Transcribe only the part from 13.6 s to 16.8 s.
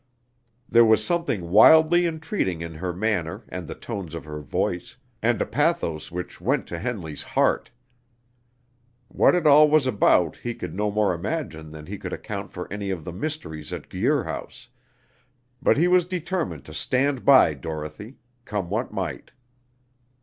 at Guir House; but he was determined to